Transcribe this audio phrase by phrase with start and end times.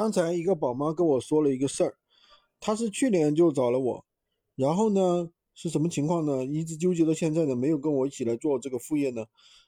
[0.00, 1.94] 刚才一个宝妈跟我说了一个事儿，
[2.58, 4.04] 她是去年就找了我，
[4.56, 6.42] 然后呢是什么情况呢？
[6.42, 9.26] 一直纠结到现在呢，没有跟我一起来做这个副业呢。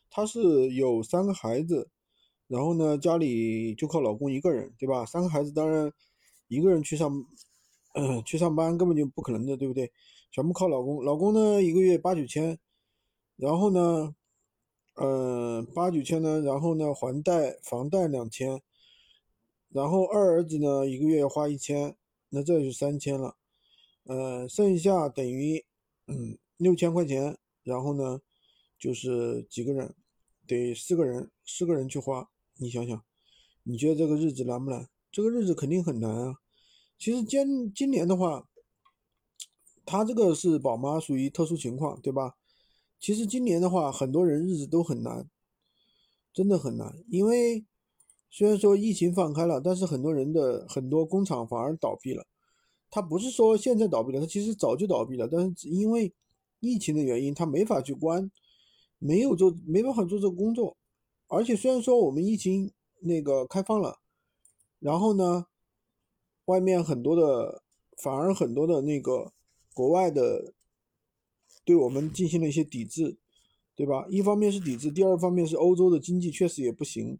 [0.08, 1.90] 她是有三个孩子，
[2.48, 5.04] 然后呢家里就靠老公一个人，对吧？
[5.04, 5.92] 三个孩子当然
[6.48, 7.12] 一个人去上，
[7.92, 9.92] 嗯，去上班根本就不可能的，对不对？
[10.30, 12.58] 全部靠老公，老公呢一个月八九千，
[13.36, 14.14] 然后呢，
[14.94, 18.62] 嗯，八九千呢，然后呢还贷房贷两千。
[19.72, 21.96] 然后二儿子呢，一个月要花一千，
[22.28, 23.36] 那这就三千了，
[24.04, 25.64] 呃，剩下等于
[26.06, 27.38] 嗯六千块钱。
[27.64, 28.20] 然后呢，
[28.78, 29.94] 就是几个人，
[30.46, 32.28] 得四个人，四个人去花。
[32.56, 33.02] 你想想，
[33.62, 34.88] 你觉得这个日子难不难？
[35.10, 36.34] 这个日子肯定很难啊。
[36.98, 38.46] 其实今今年的话，
[39.86, 42.36] 他这个是宝妈属于特殊情况，对吧？
[43.00, 45.30] 其实今年的话，很多人日子都很难，
[46.32, 47.64] 真的很难，因为。
[48.34, 52.26] 虽然说疫情放开了，但是很多人的很多工厂反而倒闭了。
[52.90, 56.10] 他不是说现在倒闭了，他其实早就倒闭了，但是因为
[56.60, 58.30] 疫情的原因，他没法去关，
[58.98, 60.78] 没有做，没办法做这个工作。
[61.28, 63.98] 而且虽然说我们疫情那个开放了，
[64.78, 65.46] 然后呢，
[66.46, 67.62] 外面很多的
[67.98, 69.32] 反而很多的那个
[69.74, 70.54] 国外的
[71.66, 73.18] 对我们进行了一些抵制，
[73.76, 74.06] 对吧？
[74.08, 77.18] 一方面是抵制，第二方面是欧洲的经济确实也不行。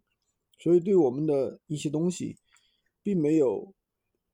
[0.59, 2.37] 所以对我们的一些东西，
[3.01, 3.73] 并没有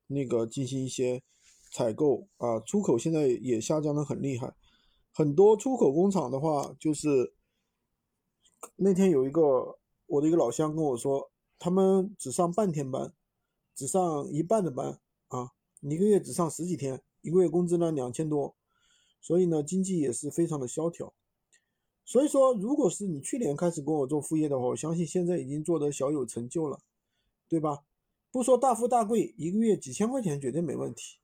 [0.07, 1.23] 那个进行一些
[1.71, 4.53] 采购啊，出口现在也下降的很厉害。
[5.11, 7.33] 很多出口工厂的话，就是
[8.75, 13.13] 那天有一个我的一个老乡跟我说，他们只上半天班，
[13.75, 18.55] 只上一半的班啊，一个月只上十几天，一个月工资呢两千多，
[19.19, 21.13] 所以呢经济也是非常的萧条。
[22.09, 26.79] 所以说，如果是你去年开始跟我做副业的话，我相信现在已经做得小有成就了，
[27.47, 27.83] 对吧？
[28.31, 31.19] 不说大富大贵，一个月几千块钱绝对没问题。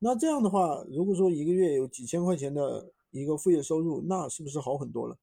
[0.00, 5.16] 那这样的话，如果说一个月有几千块钱的一个副业收入，那是不是好很多了？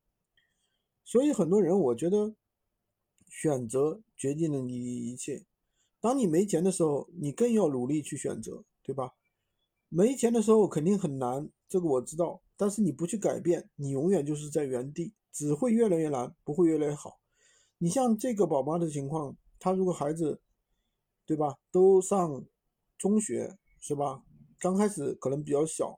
[1.06, 2.34] 所以很多人，我觉得
[3.28, 5.46] 选择决定了你一切。
[6.02, 9.14] 当你没钱的时候，你更要努力去选择，对吧？
[9.88, 12.42] 没钱的时候肯定很难，这个我知道。
[12.58, 17.18] 但是你不去改变，你永远就是在原地，只会越来越难，不会越来越好。
[17.78, 20.42] 你像这个宝妈的情况，她如果孩子，
[21.26, 22.44] 对吧，都上
[22.98, 24.22] 中学是吧？
[24.60, 25.98] 刚开始可能比较小，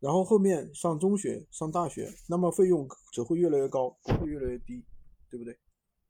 [0.00, 4.84] 然后后面上中学、上大学，那么费用只会越来越高，不会越来越低，
[5.30, 5.56] 对不对？